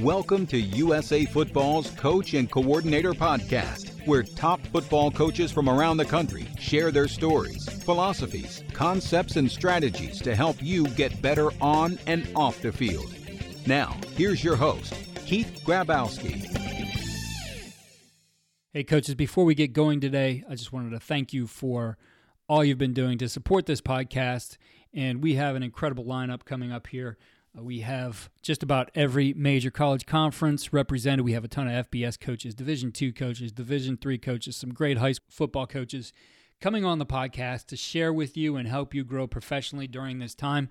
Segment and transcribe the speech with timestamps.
[0.00, 6.04] Welcome to USA Football's Coach and Coordinator Podcast, where top football coaches from around the
[6.04, 12.30] country share their stories, philosophies, concepts, and strategies to help you get better on and
[12.36, 13.10] off the field.
[13.66, 14.92] Now, here's your host,
[15.24, 16.44] Keith Grabowski.
[18.74, 21.96] Hey, coaches, before we get going today, I just wanted to thank you for
[22.50, 24.58] all you've been doing to support this podcast.
[24.92, 27.16] And we have an incredible lineup coming up here.
[27.58, 31.24] We have just about every major college conference represented.
[31.24, 34.98] We have a ton of FBS coaches, Division two coaches, Division three coaches, some great
[34.98, 36.12] high school football coaches
[36.60, 40.34] coming on the podcast to share with you and help you grow professionally during this
[40.34, 40.68] time.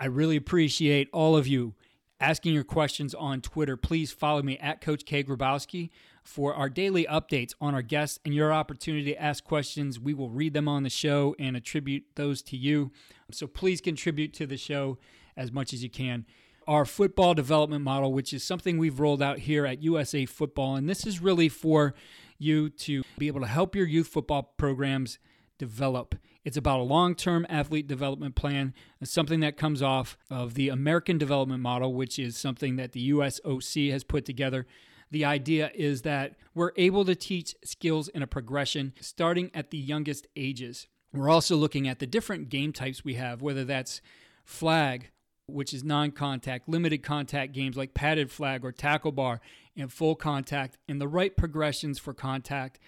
[0.00, 1.74] I really appreciate all of you
[2.18, 3.76] asking your questions on Twitter.
[3.76, 5.90] Please follow me at Coach K Grabowski
[6.22, 10.00] for our daily updates on our guests and your opportunity to ask questions.
[10.00, 12.90] We will read them on the show and attribute those to you.
[13.32, 14.98] So please contribute to the show
[15.36, 16.26] as much as you can.
[16.66, 20.88] Our football development model, which is something we've rolled out here at USA Football, and
[20.88, 21.94] this is really for
[22.38, 25.18] you to be able to help your youth football programs
[25.58, 26.16] develop.
[26.44, 28.74] It's about a long term athlete development plan,
[29.04, 33.92] something that comes off of the American development model, which is something that the USOC
[33.92, 34.66] has put together.
[35.12, 39.78] The idea is that we're able to teach skills in a progression starting at the
[39.78, 40.88] youngest ages.
[41.12, 44.00] We're also looking at the different game types we have, whether that's
[44.44, 45.10] flag,
[45.46, 49.40] which is non contact, limited contact games like padded flag or tackle bar,
[49.76, 52.78] and full contact, and the right progressions for contact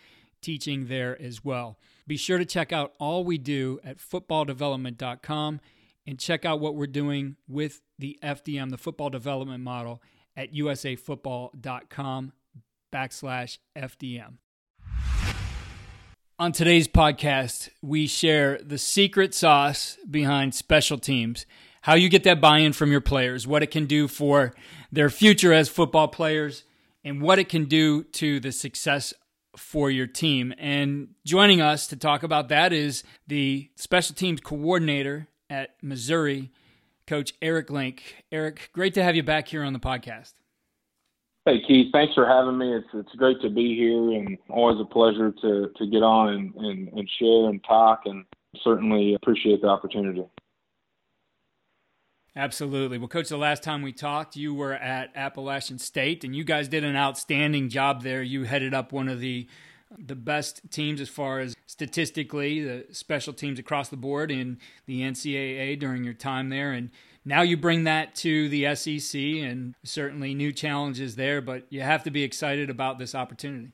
[0.42, 1.78] teaching there as well.
[2.06, 5.60] Be sure to check out all we do at footballdevelopment.com
[6.06, 10.02] and check out what we're doing with the FDM, the football development model,
[10.36, 12.32] at usafootball.com
[12.92, 14.34] backslash FDM.
[16.38, 21.46] On today's podcast, we share the secret sauce behind special teams,
[21.84, 24.54] how you get that buy in from your players, what it can do for
[24.90, 26.64] their future as football players,
[27.04, 29.12] and what it can do to the success
[29.54, 30.54] for your team.
[30.56, 36.50] And joining us to talk about that is the special teams coordinator at Missouri,
[37.06, 38.24] Coach Erik Link.
[38.32, 40.32] Erik, great to have you back here on the podcast.
[41.44, 42.74] Hey Keith, thanks for having me.
[42.74, 46.54] It's it's great to be here and always a pleasure to to get on and,
[46.54, 48.24] and, and share and talk and
[48.62, 50.24] certainly appreciate the opportunity.
[52.36, 52.98] Absolutely.
[52.98, 56.68] Well, Coach, the last time we talked, you were at Appalachian State, and you guys
[56.68, 58.22] did an outstanding job there.
[58.22, 59.48] You headed up one of the
[59.96, 65.02] the best teams as far as statistically, the special teams across the board in the
[65.02, 66.90] NCAA during your time there, and
[67.24, 72.02] now you bring that to the SEC and certainly new challenges there, but you have
[72.04, 73.72] to be excited about this opportunity.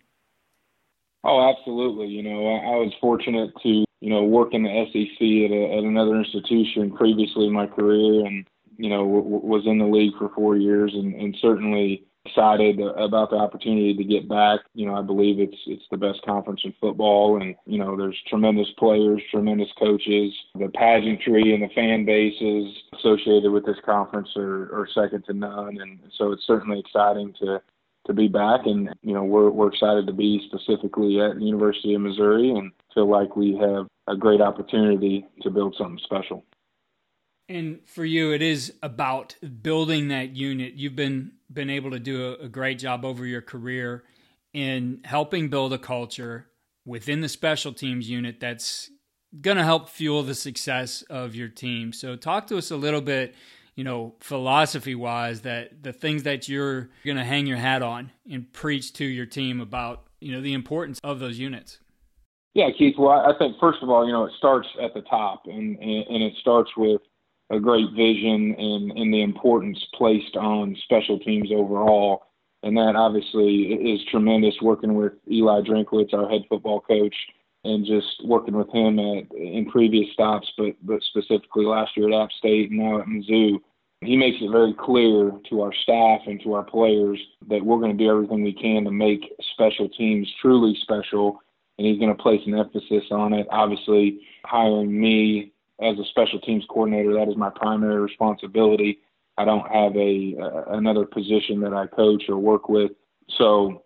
[1.24, 2.06] Oh, absolutely.
[2.06, 5.84] You know, I was fortunate to, you know, work in the SEC at, a, at
[5.84, 8.46] another institution previously in my career and,
[8.76, 13.30] you know, w- was in the league for four years and, and certainly excited about
[13.30, 14.60] the opportunity to get back.
[14.74, 18.16] You know, I believe it's it's the best conference in football, and you know, there's
[18.28, 20.32] tremendous players, tremendous coaches.
[20.54, 25.78] The pageantry and the fan bases associated with this conference are, are second to none,
[25.80, 27.62] and so it's certainly exciting to
[28.10, 28.66] to be back.
[28.66, 32.72] And you know, we're we're excited to be specifically at the University of Missouri, and
[32.94, 36.44] feel like we have a great opportunity to build something special.
[37.48, 40.74] And for you, it is about building that unit.
[40.74, 44.04] You've been been able to do a, a great job over your career
[44.52, 46.46] in helping build a culture
[46.84, 48.90] within the special teams unit that's
[49.40, 51.92] going to help fuel the success of your team.
[51.92, 53.34] So, talk to us a little bit,
[53.80, 58.10] you know, philosophy wise, that the things that you're going to hang your hat on
[58.30, 61.78] and preach to your team about, you know, the importance of those units.
[62.52, 62.96] Yeah, Keith.
[62.98, 66.22] Well, I think first of all, you know, it starts at the top, and and,
[66.22, 67.00] it starts with
[67.48, 72.24] a great vision and, and the importance placed on special teams overall.
[72.62, 77.16] And that obviously is tremendous working with Eli Drinkwitz, our head football coach,
[77.64, 82.24] and just working with him at, in previous stops, but, but specifically last year at
[82.24, 83.60] App State and now at Mizzou.
[84.02, 87.96] He makes it very clear to our staff and to our players that we're going
[87.96, 91.42] to do everything we can to make special teams truly special,
[91.76, 93.46] and he's going to place an emphasis on it.
[93.50, 95.52] Obviously, hiring me
[95.82, 99.00] as a special teams coordinator, that is my primary responsibility.
[99.36, 102.92] I don't have a uh, another position that I coach or work with.
[103.38, 103.84] So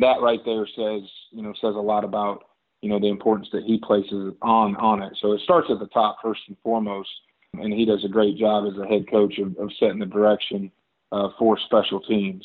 [0.00, 2.44] that right there says, you know, says a lot about,
[2.80, 5.16] you know, the importance that he places on on it.
[5.20, 7.10] So it starts at the top first and foremost,
[7.54, 10.70] and he does a great job as a head coach of, of setting the direction
[11.12, 12.44] uh, for special teams.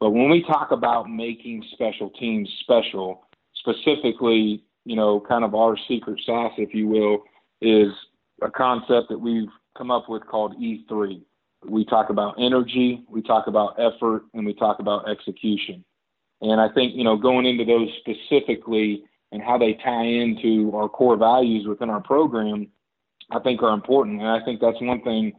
[0.00, 3.22] But when we talk about making special teams special,
[3.56, 7.22] specifically, you know, kind of our secret sauce, if you will,
[7.60, 7.92] is
[8.42, 11.22] a concept that we've come up with called E3.
[11.66, 15.84] We talk about energy, we talk about effort, and we talk about execution.
[16.42, 20.88] And I think, you know, going into those specifically and how they tie into our
[20.88, 22.68] core values within our program,
[23.30, 24.20] I think are important.
[24.20, 25.32] And I think that's one thing,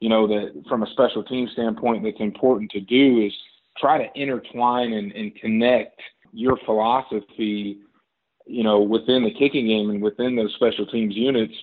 [0.00, 3.32] you know, that from a special team standpoint that's important to do is
[3.78, 6.00] try to intertwine and, and connect
[6.32, 7.78] your philosophy,
[8.46, 11.54] you know, within the kicking game and within those special teams units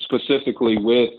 [0.00, 1.10] specifically with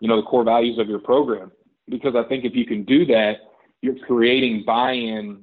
[0.00, 1.50] you know the core values of your program
[1.88, 3.38] because I think if you can do that,
[3.82, 5.42] you're creating buy-in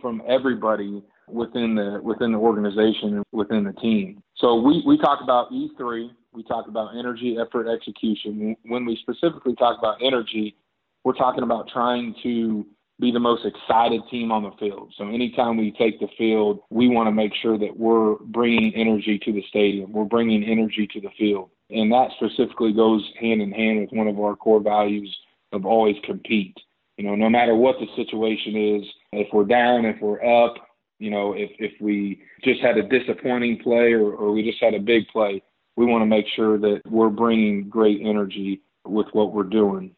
[0.00, 4.22] from everybody within the within the organization and within the team.
[4.42, 8.56] So we we talk about E3, we talk about energy, effort, execution.
[8.64, 10.56] When we specifically talk about energy,
[11.04, 12.66] we're talking about trying to
[12.98, 14.92] be the most excited team on the field.
[14.98, 19.16] So anytime we take the field, we want to make sure that we're bringing energy
[19.24, 19.92] to the stadium.
[19.92, 21.50] We're bringing energy to the field.
[21.70, 25.16] And that specifically goes hand in hand with one of our core values
[25.52, 26.56] of always compete.
[26.96, 30.54] You know, no matter what the situation is, if we're down, if we're up,
[31.02, 34.74] you know, if, if we just had a disappointing play or, or we just had
[34.74, 35.42] a big play,
[35.76, 39.94] we want to make sure that we're bringing great energy with what we're doing.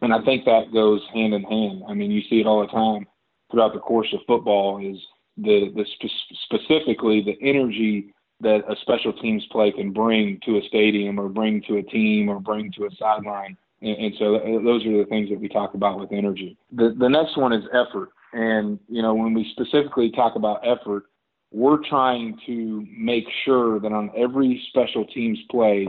[0.00, 1.82] And I think that goes hand in hand.
[1.88, 3.06] I mean, you see it all the time
[3.50, 4.98] throughout the course of football is
[5.36, 10.62] the, the spe- specifically the energy that a special teams play can bring to a
[10.68, 13.56] stadium or bring to a team or bring to a sideline.
[13.82, 16.56] And, and so uh, those are the things that we talk about with energy.
[16.72, 18.10] The, the next one is effort.
[18.34, 21.04] And, you know, when we specifically talk about effort,
[21.52, 25.86] we're trying to make sure that on every special teams play,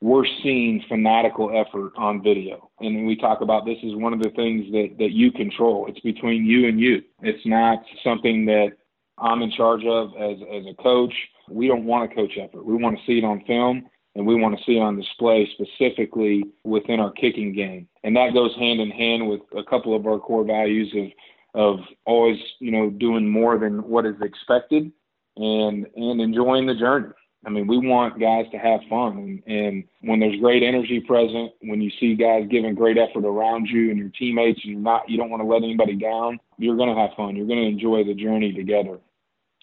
[0.00, 2.70] we're seeing fanatical effort on video.
[2.80, 5.86] And we talk about this is one of the things that, that you control.
[5.88, 7.02] It's between you and you.
[7.22, 8.72] It's not something that
[9.18, 11.14] I'm in charge of as, as a coach
[11.48, 12.64] we don't want a coach effort.
[12.64, 15.48] We want to see it on film and we want to see it on display
[15.54, 17.88] specifically within our kicking game.
[18.02, 21.10] And that goes hand in hand with a couple of our core values of
[21.54, 24.90] of always, you know, doing more than what is expected
[25.36, 27.08] and and enjoying the journey.
[27.46, 31.52] I mean, we want guys to have fun, and, and when there's great energy present,
[31.60, 35.08] when you see guys giving great effort around you and your teammates, and you're not,
[35.10, 36.40] you don't want to let anybody down.
[36.56, 37.36] You're going to have fun.
[37.36, 38.98] You're going to enjoy the journey together.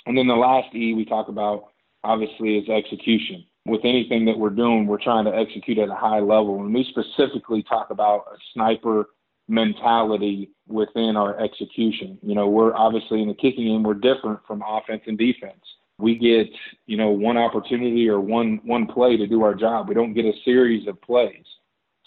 [0.05, 1.69] And then the last E we talk about
[2.03, 3.45] obviously is execution.
[3.65, 6.59] With anything that we're doing, we're trying to execute at a high level.
[6.61, 9.09] And we specifically talk about a sniper
[9.47, 12.17] mentality within our execution.
[12.21, 15.61] You know, we're obviously in the kicking game, we're different from offense and defense.
[15.97, 16.47] We get,
[16.87, 19.87] you know, one opportunity or one one play to do our job.
[19.87, 21.45] We don't get a series of plays.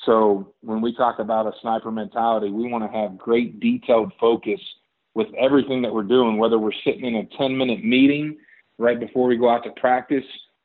[0.05, 4.61] So when we talk about a sniper mentality, we want to have great detailed focus
[5.15, 8.37] with everything that we're doing, whether we're sitting in a 10 minute meeting
[8.79, 10.25] right before we go out to practice,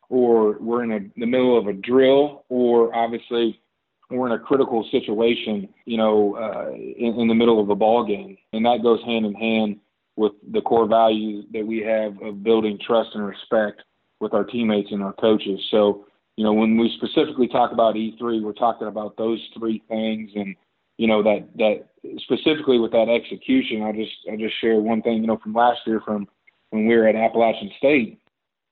[0.10, 3.62] or we're in a, the middle of a drill, or obviously
[4.10, 8.06] we're in a critical situation, you know, uh, in, in the middle of a ball
[8.06, 9.78] game, and that goes hand in hand
[10.16, 13.84] with the core values that we have of building trust and respect
[14.20, 15.60] with our teammates and our coaches.
[15.72, 20.32] So, you know, when we specifically talk about E3, we're talking about those three things,
[20.36, 20.56] and
[20.98, 21.88] you know that that
[22.18, 25.80] specifically with that execution, I just I just share one thing, you know, from last
[25.86, 26.28] year from
[26.72, 28.20] when we were at Appalachian State,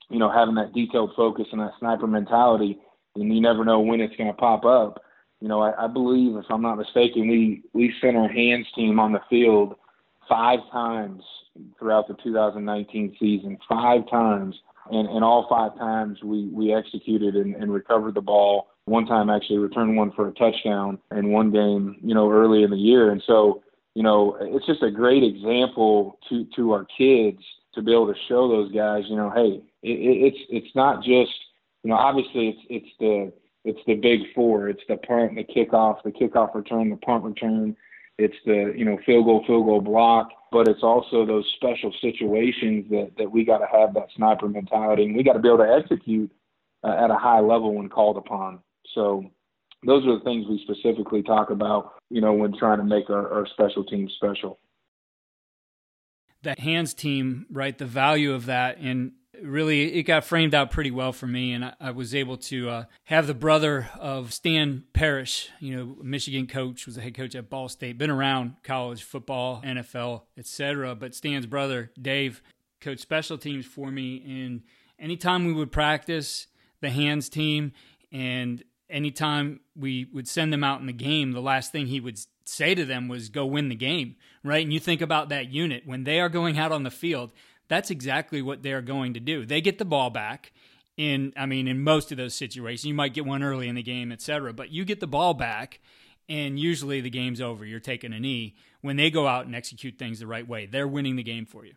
[0.10, 2.80] you know, having that detailed focus and that sniper mentality,
[3.16, 5.02] and you never know when it's going to pop up.
[5.40, 9.00] You know, I, I believe, if I'm not mistaken, we we sent our hands team
[9.00, 9.76] on the field
[10.28, 11.24] five times
[11.80, 14.56] throughout the 2019 season, five times,
[14.92, 18.68] and, and all five times we we executed and, and recovered the ball.
[18.86, 22.72] One time actually returned one for a touchdown in one game, you know, early in
[22.72, 23.64] the year, and so
[23.98, 27.40] you know, it's just a great example to to our kids
[27.74, 31.34] to be able to show those guys, you know, hey, it, it's it's not just,
[31.84, 33.34] you know, obviously it's it's the
[33.68, 34.70] it's the big four.
[34.70, 37.76] It's the punt, the kickoff, the kickoff return, the punt return.
[38.18, 42.86] It's the you know field goal, field goal block, but it's also those special situations
[42.90, 45.60] that that we got to have that sniper mentality, and we got to be able
[45.60, 46.32] to execute
[46.84, 48.60] uh, at a high level when called upon.
[48.96, 49.30] So
[49.86, 53.32] those are the things we specifically talk about, you know, when trying to make our,
[53.32, 54.60] our special teams special.
[56.44, 57.78] That hands team, right?
[57.78, 59.12] The value of that, and
[59.44, 62.70] really it got framed out pretty well for me and i, I was able to
[62.70, 67.36] uh, have the brother of stan parrish you know michigan coach was a head coach
[67.36, 72.42] at ball state been around college football nfl etc but stan's brother dave
[72.82, 74.62] coached special teams for me and
[75.00, 76.48] anytime we would practice
[76.82, 77.72] the hands team
[78.12, 82.20] and anytime we would send them out in the game the last thing he would
[82.46, 84.16] say to them was go win the game
[84.48, 84.64] right?
[84.64, 87.32] And you think about that unit when they are going out on the field
[87.68, 89.46] that's exactly what they're going to do.
[89.46, 90.52] They get the ball back
[90.98, 92.86] in I mean in most of those situations.
[92.86, 95.80] You might get one early in the game, etc., but you get the ball back
[96.30, 97.66] and usually the game's over.
[97.66, 100.66] You're taking a knee when they go out and execute things the right way.
[100.66, 101.74] They're winning the game for you.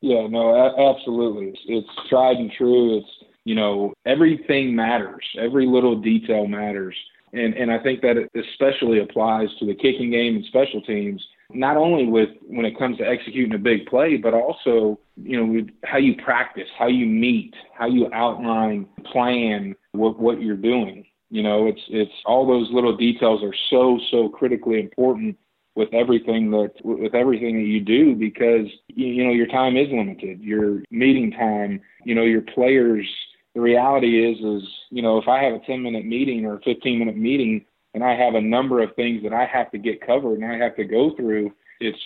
[0.00, 1.48] Yeah, no, absolutely.
[1.48, 2.98] It's, it's tried and true.
[2.98, 3.08] It's
[3.44, 5.24] you know everything matters.
[5.38, 6.96] Every little detail matters,
[7.32, 11.22] and and I think that it especially applies to the kicking game and special teams
[11.54, 15.52] not only with when it comes to executing a big play, but also you know
[15.52, 21.04] with how you practice, how you meet, how you outline, plan what what you're doing.
[21.30, 25.36] You know, it's it's all those little details are so so critically important
[25.76, 30.40] with everything that with everything that you do because you know your time is limited.
[30.40, 33.06] Your meeting time, you know, your players.
[33.54, 36.60] The reality is is you know if I have a 10 minute meeting or a
[36.62, 40.04] 15 minute meeting and I have a number of things that I have to get
[40.04, 41.98] covered and I have to go through, it's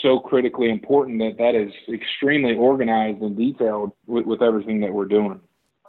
[0.00, 5.06] so critically important that that is extremely organized and detailed with, with everything that we're
[5.06, 5.40] doing.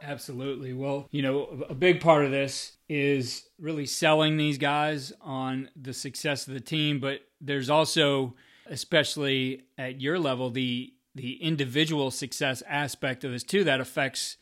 [0.02, 0.72] Absolutely.
[0.72, 5.94] Well, you know, a big part of this is really selling these guys on the
[5.94, 8.34] success of the team, but there's also,
[8.66, 14.36] especially at your level, the the individual success aspect of this too that affects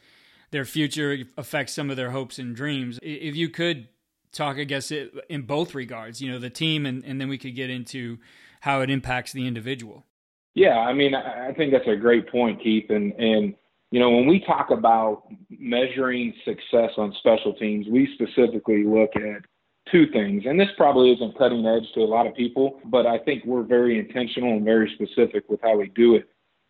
[0.52, 2.98] their future, affects some of their hopes and dreams.
[3.02, 3.88] If you could
[4.32, 7.38] talk, I guess, it, in both regards, you know, the team, and, and then we
[7.38, 8.18] could get into
[8.60, 10.06] how it impacts the individual.
[10.54, 12.90] Yeah, I mean, I think that's a great point, Keith.
[12.90, 13.54] And, and
[13.90, 19.42] you know, when we talk about measuring success on special teams, we specifically look at
[19.90, 20.44] two things.
[20.46, 23.62] And this probably isn't cutting edge to a lot of people, but I think we're
[23.62, 26.28] very intentional and very specific with how we do it.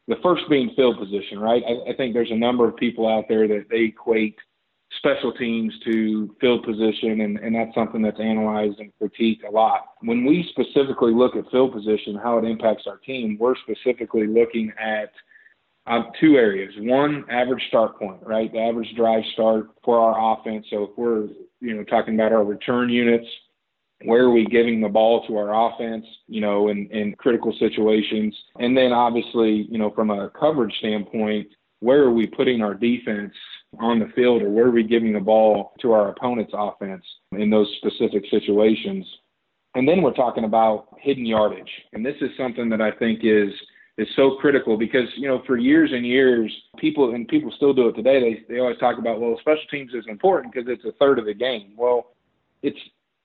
[0.09, 1.63] The first being field position, right?
[1.67, 4.37] I, I think there's a number of people out there that they equate–
[4.99, 9.95] special teams to field position, and, and that's something that's analyzed and critiqued a lot.
[10.01, 14.73] When we specifically look at field position, how it impacts our team, we're specifically looking
[14.79, 15.11] at
[15.87, 16.73] um, two areas.
[16.79, 18.53] One, average start point, right?
[18.53, 20.67] The average drive start for our offense.
[20.71, 21.29] So if we're,
[21.61, 23.27] you know, talking about our return units,
[24.05, 28.37] where are we giving the ball to our offense, you know, in, in critical situations?
[28.59, 31.49] And then obviously, you know, from a coverage standpoint,
[31.81, 33.33] where are we putting our defense
[33.81, 37.51] on the field or where are we giving the ball to our opponent's offense in
[37.51, 39.07] those specific situations.
[39.75, 41.71] And then we're talking about hidden yardage.
[41.93, 43.53] And this is something that I think is
[43.99, 47.89] is so critical because, you know, for years and years, people and people still do
[47.89, 50.93] it today, they they always talk about, well, special teams is important because it's a
[50.99, 51.75] third of the game.
[51.77, 52.15] Well,
[52.63, 52.79] it's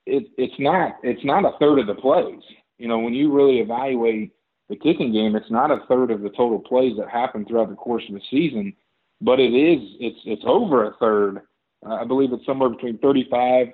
[0.05, 2.41] it, it's not it's not a third of the plays.
[2.77, 4.33] You know, when you really evaluate
[4.69, 7.75] the kicking game, it's not a third of the total plays that happen throughout the
[7.75, 8.73] course of the season
[9.21, 11.41] but it is it's it's over a third.
[11.85, 13.67] Uh, I believe it's somewhere between 35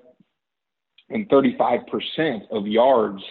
[1.10, 3.22] and 35 percent of yards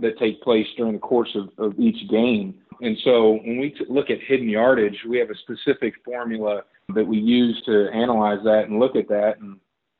[0.00, 2.54] that take place during the course of, of each game.
[2.80, 6.62] And so when we t- look at hidden yardage, we have a specific formula
[6.94, 9.34] that we use to analyze that and look at that.
[9.40, 9.58] And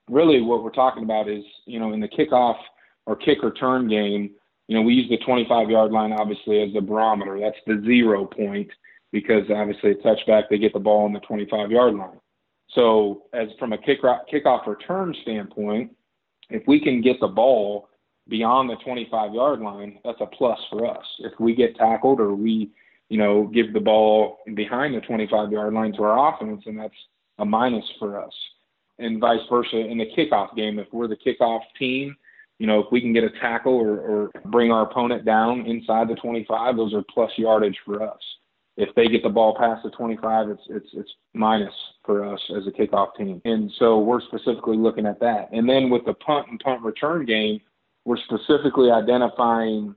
[0.09, 2.57] really, what we're talking about is, you know, in the kickoff
[3.07, 4.31] or kick return game,
[4.69, 7.39] you know, we use the 25 yard line obviously as the barometer.
[7.41, 8.71] That's the zero point
[9.13, 12.21] because obviously a touchback, they get the ball on the 25 yard line.
[12.75, 15.97] So, as from a kick kickoff return standpoint,
[16.51, 17.89] if we can get the ball
[18.29, 21.05] beyond the 25 yard line, that's a plus for us.
[21.21, 22.71] If we get tackled or we,
[23.09, 26.95] you know, give the ball behind the 25 yard line to our offense, and that's
[27.39, 28.33] a minus for us.
[28.99, 32.15] And vice versa in the kickoff game, if we're the kickoff team,
[32.59, 36.09] you know, if we can get a tackle or, or bring our opponent down inside
[36.09, 38.19] the 25, those are plus yardage for us
[38.79, 42.63] if they get the ball past the 25, it's it's it's minus for us as
[42.69, 43.43] a kickoff team.
[43.45, 45.49] And so we're specifically looking at that.
[45.53, 47.61] And then with the punt and punt return game,
[48.05, 49.97] we're specifically identifying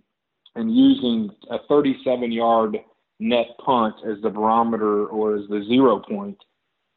[0.55, 2.77] and using a 37-yard
[3.19, 6.37] net punt as the barometer or as the zero point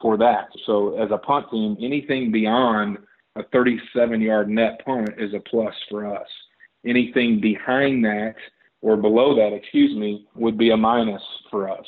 [0.01, 0.49] for that.
[0.65, 2.97] So as a punt team, anything beyond
[3.37, 6.27] a 37 yard net punt is a plus for us.
[6.87, 8.37] Anything behind that
[8.85, 11.87] or below that, excuse me, would be a minus for us.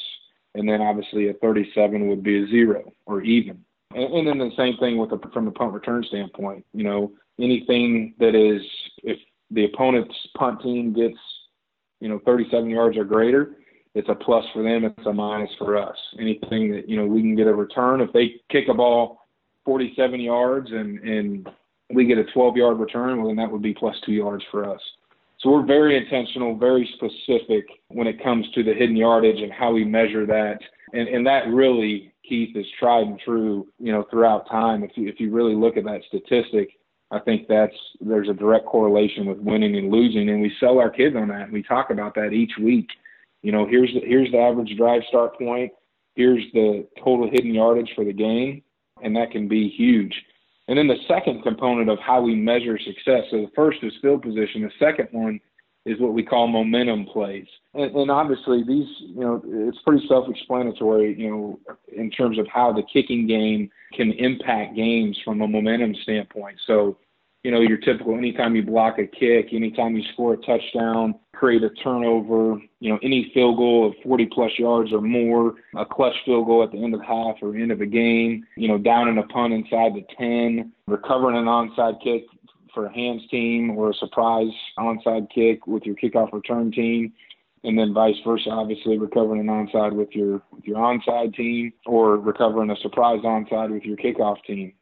[0.54, 3.62] And then obviously a 37 would be a zero or even.
[3.94, 6.64] And, and then the same thing with the, from the punt return standpoint.
[6.72, 8.62] You know, anything that is
[9.02, 9.18] if
[9.50, 11.18] the opponent's punt team gets
[12.00, 13.56] you know 37 yards or greater,
[13.94, 14.84] it's a plus for them.
[14.84, 15.96] It's a minus for us.
[16.18, 19.20] Anything that you know we can get a return if they kick a ball
[19.66, 21.48] 47 yards and and
[21.92, 24.64] we get a 12 yard return, well then that would be plus two yards for
[24.64, 24.80] us.
[25.38, 29.72] So we're very intentional, very specific when it comes to the hidden yardage and how
[29.72, 30.58] we measure that.
[30.92, 34.82] And, and that really, Keith, is tried and true, you know, throughout time.
[34.82, 36.70] If you, if you really look at that statistic,
[37.10, 40.90] I think that's there's a direct correlation with winning and losing, and we sell our
[40.90, 41.42] kids on that.
[41.42, 42.88] And we talk about that each week.
[43.42, 45.70] You know, here's the, here's the average drive start point.
[46.14, 48.62] Here's the total hidden yardage for the game,
[49.02, 50.14] and that can be huge.
[50.68, 53.24] And then the second component of how we measure success.
[53.30, 54.62] So the first is field position.
[54.62, 55.40] The second one
[55.84, 57.46] is what we call momentum plays.
[57.74, 61.60] And, and obviously, these, you know, it's pretty self-explanatory, you know,
[61.94, 66.58] in terms of how the kicking game can impact games from a momentum standpoint.
[66.66, 66.98] So,
[67.46, 71.62] you know, your typical anytime you block a kick, anytime you score a touchdown, create
[71.62, 76.16] a turnover, you know, any field goal of 40 plus yards or more, a clutch
[76.24, 79.06] field goal at the end of half or end of a game, you know, down
[79.06, 82.24] in a punt inside the 10, recovering an onside kick
[82.74, 84.50] for a hands team or a surprise
[84.80, 87.12] onside kick with your kickoff return team
[87.62, 92.16] and then vice versa obviously recovering an onside with your with your onside team or
[92.18, 94.72] recovering a surprise onside with your kickoff team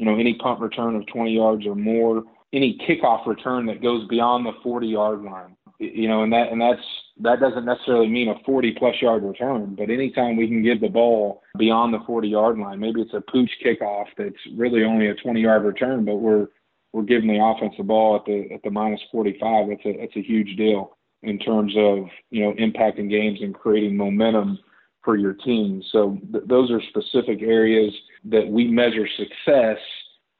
[0.00, 4.08] you know any punt return of 20 yards or more any kickoff return that goes
[4.08, 6.82] beyond the 40 yard line you know and that and that's
[7.20, 10.88] that doesn't necessarily mean a 40 plus yard return but anytime we can give the
[10.88, 15.14] ball beyond the 40 yard line maybe it's a pooch kickoff that's really only a
[15.14, 16.48] 20 yard return but we're
[16.92, 19.68] we're giving the offense the ball at the at the minus 45.
[19.68, 23.96] That's a that's a huge deal in terms of you know impacting games and creating
[23.96, 24.58] momentum
[25.04, 25.82] for your team.
[25.92, 27.92] So th- those are specific areas
[28.24, 29.78] that we measure success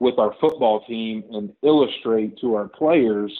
[0.00, 3.32] with our football team and illustrate to our players.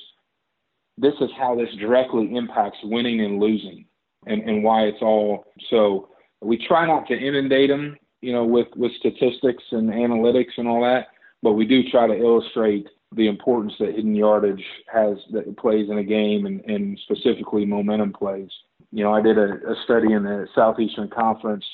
[0.99, 3.87] This is how this directly impacts winning and losing,
[4.27, 6.11] and and why it's all so.
[6.42, 10.83] We try not to inundate them, you know, with with statistics and analytics and all
[10.83, 11.09] that,
[11.42, 15.90] but we do try to illustrate the importance that hidden yardage has that it plays
[15.90, 18.51] in a game and, and specifically momentum plays.
[18.92, 21.64] You know, I did a, a study in the Southeastern Conference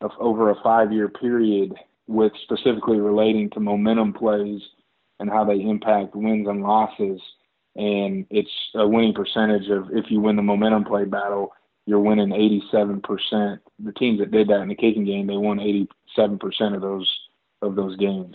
[0.00, 1.74] of over a five year period
[2.10, 4.60] with specifically relating to momentum plays
[5.20, 7.20] and how they impact wins and losses.
[7.76, 11.52] And it's a winning percentage of if you win the momentum play battle,
[11.86, 13.60] you're winning 87%.
[13.78, 15.58] The teams that did that in the kicking game, they won
[16.18, 17.08] 87% of those
[17.62, 18.34] of those games.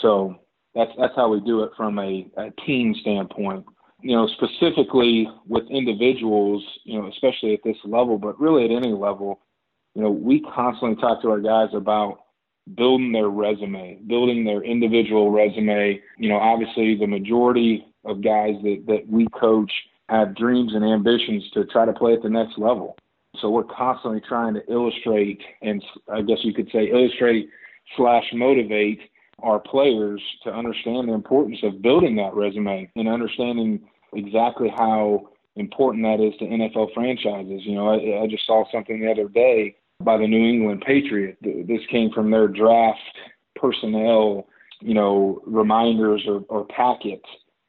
[0.00, 0.36] So
[0.76, 3.64] that's that's how we do it from a, a team standpoint.
[4.02, 8.92] You know, specifically with individuals, you know, especially at this level, but really at any
[8.92, 9.40] level,
[9.94, 12.20] you know, we constantly talk to our guys about
[12.74, 16.00] building their resume, building their individual resume.
[16.18, 19.70] You know, obviously the majority of guys that, that we coach
[20.08, 22.96] have dreams and ambitions to try to play at the next level.
[23.40, 27.50] So we're constantly trying to illustrate and I guess you could say illustrate
[27.96, 29.00] slash motivate
[29.40, 33.80] our players to understand the importance of building that resume and understanding
[34.14, 37.60] exactly how important that is to NFL franchises.
[37.64, 41.38] You know, I, I just saw something the other day by the New England Patriot.
[41.42, 43.00] This came from their draft
[43.54, 44.46] personnel,
[44.80, 47.26] you know, reminders or, or packets,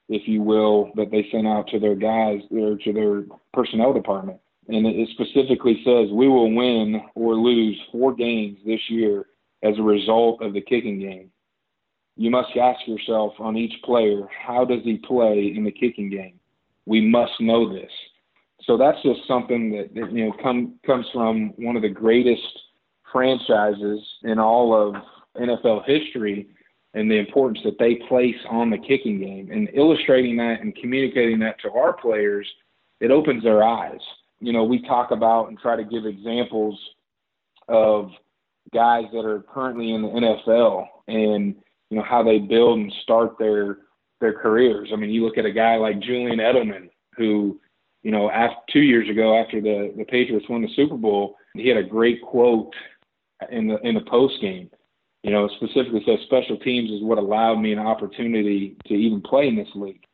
[0.09, 4.39] if you will, that they sent out to their guys or to their personnel department.
[4.67, 9.27] And it specifically says, we will win or lose four games this year
[9.63, 11.31] as a result of the kicking game
[12.17, 16.39] you must ask yourself on each player, how does he play in the kicking game?
[16.85, 17.91] We must know this.
[18.67, 22.59] So that's just something that, that you know come, comes from one of the greatest
[23.11, 24.95] franchises in all of
[25.41, 26.49] NFL history
[26.93, 31.39] and the importance that they place on the kicking game and illustrating that and communicating
[31.39, 32.47] that to our players,
[32.99, 33.99] it opens their eyes.
[34.39, 36.77] You know, we talk about and try to give examples
[37.69, 38.11] of
[38.73, 41.55] guys that are currently in the NFL and
[41.89, 43.77] you know how they build and start their
[44.19, 44.89] their careers.
[44.91, 47.59] I mean, you look at a guy like Julian Edelman, who,
[48.07, 51.67] you know, after, two years ago after the the Patriots won the Super Bowl, he
[51.67, 52.73] had a great quote
[53.51, 54.69] in the in the post game.
[55.23, 59.49] You know, specifically says special teams is what allowed me an opportunity to even play
[59.49, 60.05] in this league.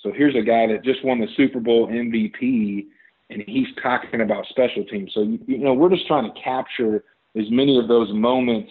[0.00, 2.84] So here's a guy that just won the Super Bowl MVP,
[3.30, 5.12] and he's talking about special teams.
[5.14, 7.02] So you know, we're just trying to capture
[7.34, 8.70] as many of those moments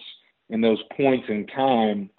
[0.50, 2.10] and those points in time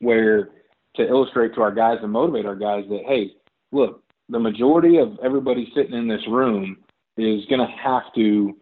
[0.00, 0.52] where
[0.96, 3.32] to illustrate to our guys and motivate our guys that hey,
[3.72, 6.78] look, the majority of everybody sitting in this room
[7.16, 8.56] is going to have to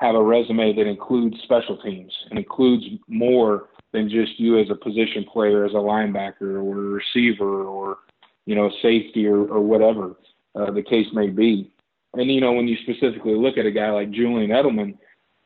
[0.00, 4.74] have a resume that includes special teams and includes more than just you as a
[4.74, 7.98] position player, as a linebacker or a receiver or
[8.46, 10.16] you know safety or, or whatever
[10.56, 11.72] uh, the case may be.
[12.14, 14.98] And you know when you specifically look at a guy like Julian Edelman,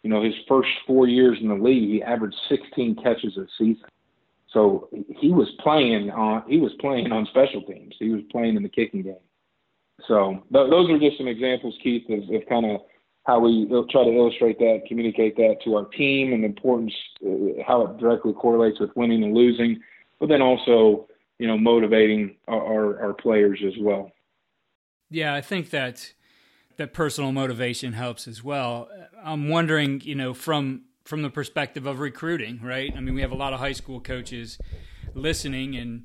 [0.02, 3.84] you know his first four years in the league, he averaged 16 catches a season.
[4.52, 7.94] So he was playing on he was playing on special teams.
[7.98, 9.16] He was playing in the kicking game.
[10.06, 12.80] So th- those are just some examples, Keith, of, of kind of
[13.24, 16.92] how we try to illustrate that, communicate that to our team, and the importance,
[17.26, 19.80] uh, how it directly correlates with winning and losing,
[20.20, 24.12] but then also, you know, motivating our, our, our players as well.
[25.10, 26.12] Yeah, I think that
[26.76, 28.88] that personal motivation helps as well.
[29.24, 32.92] I'm wondering, you know, from from the perspective of recruiting, right?
[32.96, 34.58] I mean, we have a lot of high school coaches
[35.14, 36.04] listening, and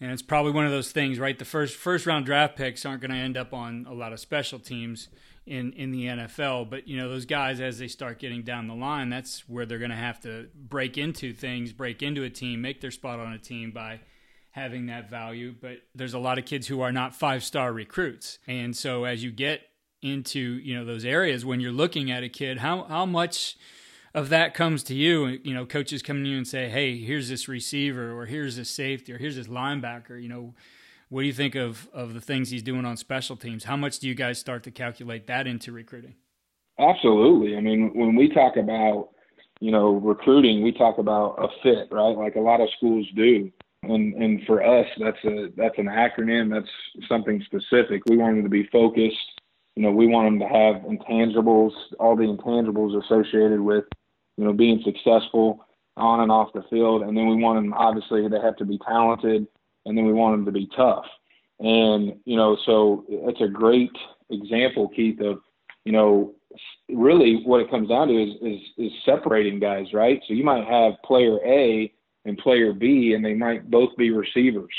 [0.00, 1.38] and it's probably one of those things, right?
[1.38, 4.20] The first first round draft picks aren't going to end up on a lot of
[4.20, 5.08] special teams
[5.46, 8.74] in in the NFL, but you know those guys as they start getting down the
[8.74, 12.60] line, that's where they're going to have to break into things, break into a team,
[12.60, 14.00] make their spot on a team by
[14.50, 15.54] having that value.
[15.58, 19.24] But there's a lot of kids who are not five star recruits, and so as
[19.24, 19.62] you get
[20.00, 23.56] into you know those areas when you're looking at a kid, how how much
[24.14, 27.28] of that comes to you, you know, coaches come to you and say, "Hey, here's
[27.28, 30.54] this receiver, or here's this safety, or here's this linebacker," you know,
[31.08, 33.64] what do you think of of the things he's doing on special teams?
[33.64, 36.14] How much do you guys start to calculate that into recruiting?
[36.78, 37.56] Absolutely.
[37.56, 39.10] I mean, when we talk about
[39.60, 42.16] you know recruiting, we talk about a fit, right?
[42.16, 43.50] Like a lot of schools do.
[43.82, 46.50] And and for us, that's a that's an acronym.
[46.50, 48.02] That's something specific.
[48.06, 49.37] We want them to be focused.
[49.78, 53.84] You know, we want them to have intangibles, all the intangibles associated with
[54.36, 55.64] you know, being successful
[55.96, 57.02] on and off the field.
[57.02, 59.46] And then we want them, obviously, they have to be talented,
[59.86, 61.04] and then we want them to be tough.
[61.60, 63.92] And, you know, so it's a great
[64.30, 65.42] example, Keith, of,
[65.84, 66.34] you know,
[66.88, 70.20] really what it comes down to is, is, is separating guys, right?
[70.26, 71.92] So you might have player A
[72.24, 74.74] and player B, and they might both be receivers,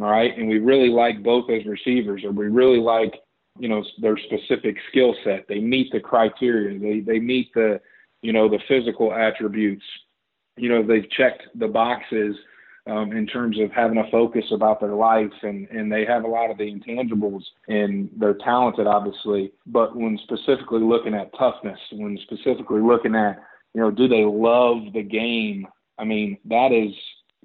[0.00, 0.38] all right?
[0.38, 3.14] And we really like both as receivers, or we really like,
[3.58, 5.46] you know, their specific skill set.
[5.48, 6.78] They meet the criteria.
[6.78, 7.80] They they meet the
[8.22, 9.84] you know, the physical attributes.
[10.56, 12.36] You know, they've checked the boxes
[12.86, 16.28] um, in terms of having a focus about their life, and, and they have a
[16.28, 19.52] lot of the intangibles, and they're talented, obviously.
[19.66, 23.42] But when specifically looking at toughness, when specifically looking at,
[23.74, 25.66] you know, do they love the game?
[25.98, 26.94] I mean, that is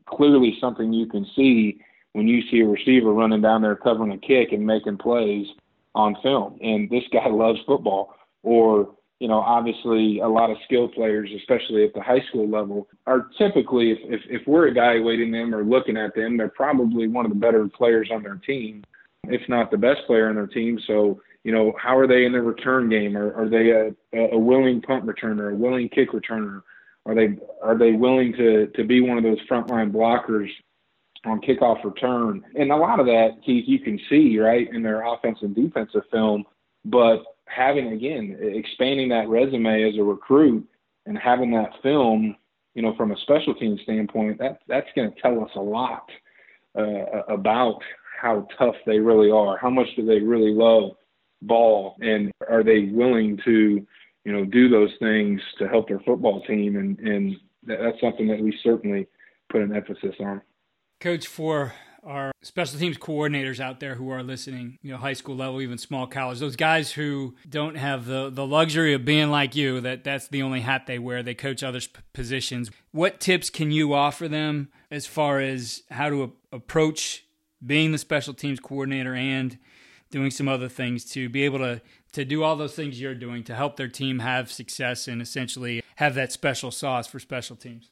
[0.05, 1.81] clearly something you can see
[2.13, 5.47] when you see a receiver running down there covering a kick and making plays
[5.95, 6.57] on film.
[6.61, 8.15] And this guy loves football.
[8.43, 12.89] Or you know, obviously a lot of skill players, especially at the high school level,
[13.07, 17.25] are typically, if, if, if we're evaluating them or looking at them, they're probably one
[17.25, 18.83] of the better players on their team,
[19.29, 20.77] if not the best player on their team.
[20.87, 23.15] So, you know, how are they in the return game?
[23.15, 23.93] Are, are they a,
[24.33, 26.61] a willing punt returner, a willing kick returner?
[27.05, 30.49] Are they are they willing to to be one of those frontline blockers
[31.25, 32.43] on kickoff return?
[32.57, 36.03] And a lot of that, Keith, you can see right in their offensive and defensive
[36.11, 36.45] film.
[36.85, 40.67] But having again expanding that resume as a recruit
[41.05, 42.35] and having that film,
[42.75, 46.09] you know, from a special team standpoint, that that's going to tell us a lot
[46.77, 47.79] uh, about
[48.19, 49.57] how tough they really are.
[49.57, 50.91] How much do they really love
[51.41, 53.85] ball, and are they willing to,
[54.23, 56.77] you know, do those things to help their football team?
[56.77, 59.07] And and that's something that we certainly
[59.49, 60.41] put an emphasis on.
[61.03, 65.35] Coach, for our special teams coordinators out there who are listening, you know, high school
[65.35, 69.53] level, even small college, those guys who don't have the, the luxury of being like
[69.53, 71.21] you, that that's the only hat they wear.
[71.21, 72.71] They coach others' positions.
[72.93, 77.25] What tips can you offer them as far as how to a- approach
[77.65, 79.57] being the special teams coordinator and
[80.09, 81.81] doing some other things to be able to
[82.13, 85.83] to do all those things you're doing to help their team have success and essentially
[85.97, 87.91] have that special sauce for special teams?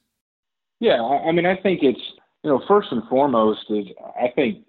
[0.80, 2.00] Yeah, I mean, I think it's
[2.44, 3.86] you know, first and foremost is
[4.20, 4.66] I think,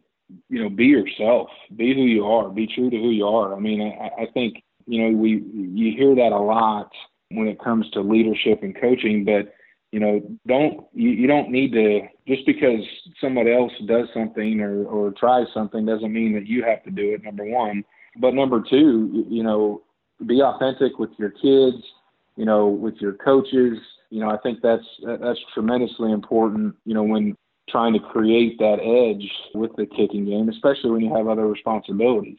[0.48, 3.54] you know, be yourself, be who you are, be true to who you are.
[3.54, 6.90] I mean, I, I think, you know, we you hear that a lot
[7.30, 9.54] when it comes to leadership and coaching, but
[9.90, 12.80] you know, don't you, you don't need to just because
[13.20, 17.12] somebody else does something or or tries something doesn't mean that you have to do
[17.12, 17.22] it.
[17.22, 17.84] Number one,
[18.16, 19.82] but number two, you, you know,
[20.26, 21.84] be authentic with your kids,
[22.36, 23.78] you know, with your coaches.
[24.10, 24.84] You know, I think that's
[25.20, 26.74] that's tremendously important.
[26.86, 27.36] You know, when
[27.68, 32.38] trying to create that edge with the kicking game, especially when you have other responsibilities.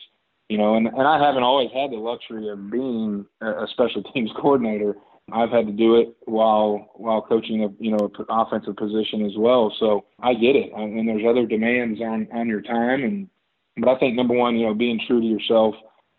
[0.49, 4.31] You know, and, and I haven't always had the luxury of being a special teams
[4.39, 4.95] coordinator.
[5.31, 9.73] I've had to do it while while coaching a you know offensive position as well.
[9.79, 13.03] So I get it, and there's other demands on on your time.
[13.03, 13.29] And
[13.77, 15.75] but I think number one, you know, being true to yourself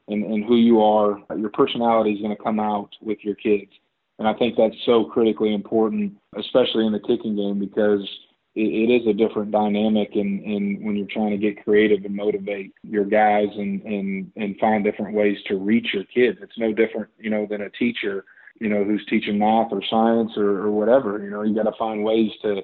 [0.08, 3.70] and, and who you are, your personality is going to come out with your kids.
[4.18, 8.08] And I think that's so critically important, especially in the kicking game, because
[8.54, 12.14] it, it is a different dynamic and in, when you're trying to get creative and
[12.14, 16.38] motivate your guys and, and, and find different ways to reach your kids.
[16.40, 18.24] It's no different, you know, than a teacher,
[18.60, 21.22] you know, who's teaching math or science or, or whatever.
[21.22, 22.62] You know, you got to find ways to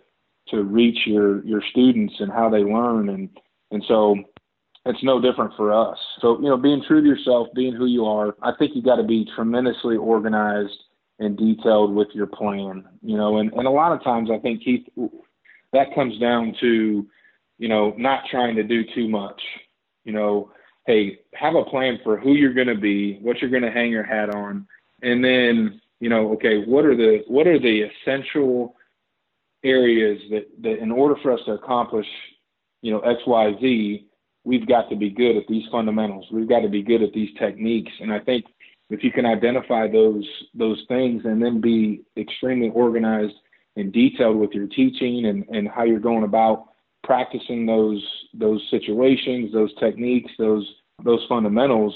[0.48, 3.29] to reach your your students and how they learn and
[3.70, 4.16] and so
[4.87, 5.98] it's no different for us.
[6.20, 8.96] So, you know, being true to yourself, being who you are, I think you got
[8.96, 10.76] to be tremendously organized
[11.18, 14.64] and detailed with your plan, you know, and, and a lot of times I think
[14.64, 14.87] Keith,
[15.72, 17.06] that comes down to,
[17.59, 19.40] you know, not trying to do too much,
[20.04, 20.50] you know,
[20.87, 23.90] hey, have a plan for who you're going to be, what you're going to hang
[23.90, 24.66] your hat on,
[25.02, 28.74] and then, you know, okay, what are the, what are the essential
[29.62, 32.06] areas that, that in order for us to accomplish,
[32.83, 34.06] you know, X, Y, Z,
[34.44, 36.26] we've got to be good at these fundamentals.
[36.33, 37.92] We've got to be good at these techniques.
[38.00, 38.46] And I think
[38.88, 43.35] if you can identify those those things and then be extremely organized
[43.76, 46.68] and detailed with your teaching and, and how you're going about
[47.02, 48.04] practicing those
[48.35, 50.66] those situations, those techniques, those
[51.04, 51.94] those fundamentals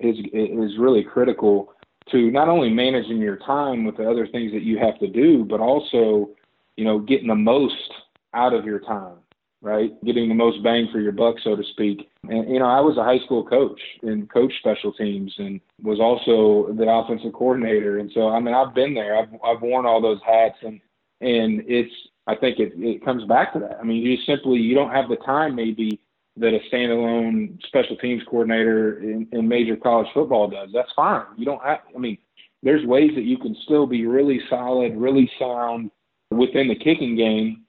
[0.00, 1.72] is is really critical
[2.10, 5.44] to not only managing your time with the other things that you have to do,
[5.44, 6.30] but also,
[6.76, 7.92] you know, getting the most
[8.34, 9.16] out of your time
[9.64, 9.92] right?
[10.04, 12.10] Getting the most bang for your buck, so to speak.
[12.28, 15.98] And, you know, I was a high school coach and coached special teams and was
[16.00, 17.98] also the offensive coordinator.
[17.98, 19.16] And so, I mean, I've been there.
[19.16, 20.80] I've, I've worn all those hats and,
[21.22, 21.92] and it's,
[22.26, 23.78] I think it, it comes back to that.
[23.80, 25.98] I mean, you simply, you don't have the time maybe
[26.36, 30.68] that a standalone special teams coordinator in, in major college football does.
[30.74, 31.24] That's fine.
[31.38, 32.18] You don't have, I mean,
[32.62, 35.90] there's ways that you can still be really solid, really sound
[36.30, 37.64] within the kicking game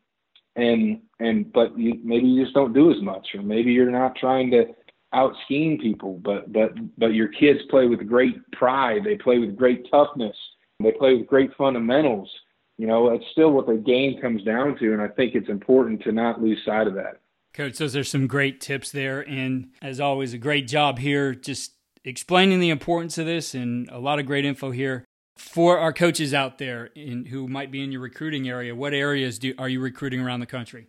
[0.55, 4.15] and and but you, maybe you just don't do as much, or maybe you're not
[4.15, 4.65] trying to
[5.13, 9.03] out scheme people, but but but your kids play with great pride.
[9.03, 10.35] They play with great toughness.
[10.81, 12.29] They play with great fundamentals.
[12.77, 16.03] You know, it's still what the game comes down to, and I think it's important
[16.03, 17.21] to not lose sight of that.
[17.53, 21.71] Coach, those are some great tips there, and as always, a great job here, just
[22.03, 25.05] explaining the importance of this, and a lot of great info here
[25.37, 28.75] for our coaches out there in, who might be in your recruiting area.
[28.75, 30.87] What areas do are you recruiting around the country?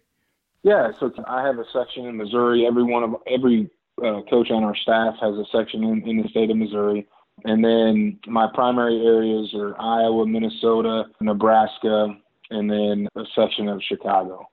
[0.62, 2.66] Yeah, so I have a section in Missouri.
[2.66, 6.28] Every one of every uh, coach on our staff has a section in, in the
[6.28, 7.06] state of Missouri.
[7.44, 12.16] And then my primary areas are Iowa, Minnesota, Nebraska,
[12.50, 14.48] and then a section of Chicago.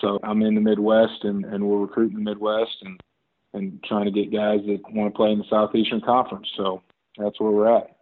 [0.00, 3.00] So I'm in the Midwest, and, and we're recruiting the Midwest and
[3.54, 6.48] and trying to get guys that want to play in the Southeastern Conference.
[6.56, 6.82] So
[7.18, 7.96] that's where we're at.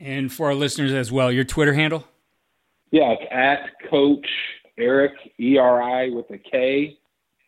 [0.00, 2.08] And for our listeners as well, your Twitter handle?
[2.90, 4.26] Yeah, it's at Coach
[4.78, 6.98] Erik E R I with a K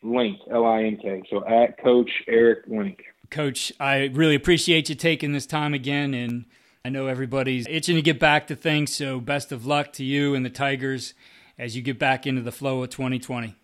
[0.02, 1.22] Link L I N K.
[1.30, 3.02] So at Coach Erik Link.
[3.30, 6.44] Coach, I really appreciate you taking this time again, and
[6.84, 8.94] I know everybody's itching to get back to things.
[8.94, 11.14] So best of luck to you and the Tigers
[11.58, 13.56] as you get back into the flow of 2020.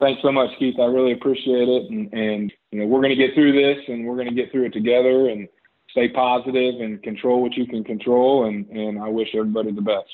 [0.00, 0.74] Thanks so much, Keith.
[0.80, 4.04] I really appreciate it, and, and you know we're going to get through this, and
[4.04, 5.48] we're going to get through it together, and
[5.90, 8.46] stay positive and control what you can control.
[8.46, 10.10] And and I wish everybody the best.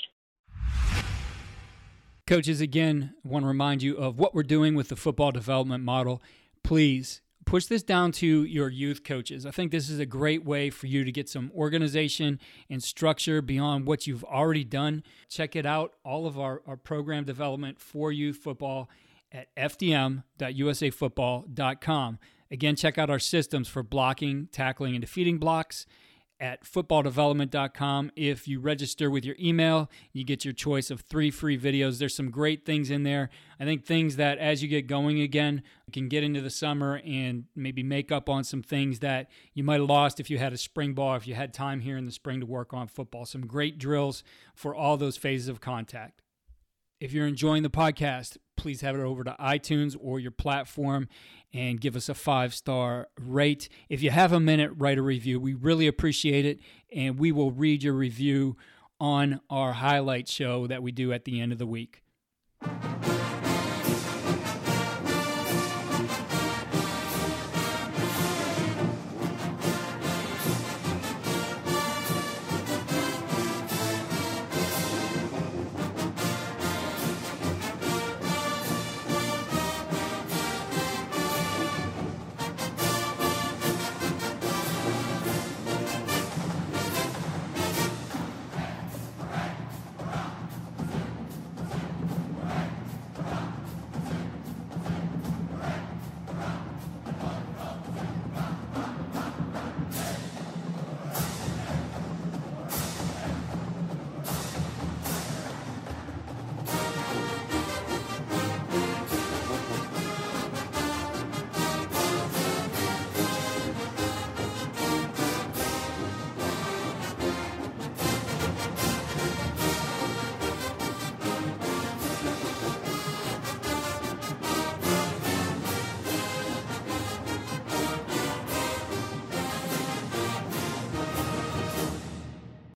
[2.29, 6.23] Coaches, again, want to remind you of what we're doing with the football development model.
[6.63, 9.47] Please push this down to your youth coaches.
[9.47, 12.39] I think this is a great way for you to get some organization
[12.69, 15.05] and structure beyond what you've already done.
[15.31, 18.91] Check it out, all of our, our program development for youth football
[19.33, 22.19] at fdm.usafootball.com.
[22.51, 25.87] Again, check out our systems for blocking, tackling, and defeating blocks
[26.41, 28.13] at footballdevelopment.com.
[28.15, 31.99] If you register with your email, you get your choice of three free videos.
[31.99, 33.31] There's some great things in there.
[33.59, 37.45] I think things that as you get going again, can get into the summer and
[37.57, 40.59] maybe make up on some things that you might have lost if you had a
[40.59, 43.25] spring ball, if you had time here in the spring to work on football.
[43.25, 44.23] Some great drills
[44.55, 46.23] for all those phases of contact.
[47.01, 51.09] If you're enjoying the podcast, please head over to iTunes or your platform
[51.55, 53.71] and give us a five star rate.
[53.89, 55.41] If you have a minute, write a review.
[55.41, 56.61] We really appreciate it,
[56.95, 58.57] and we will read your review
[59.01, 62.03] on our highlight show that we do at the end of the week.